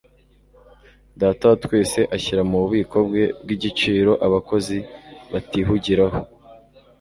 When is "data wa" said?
1.21-1.57